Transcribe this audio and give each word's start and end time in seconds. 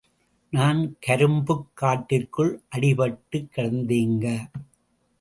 நான் 0.53 0.79
கரும்புக் 0.99 1.67
காட்டிற்குள் 1.73 2.51
அடிபட்டுக் 2.75 3.49
கிடந்தேங்க! 3.55 4.25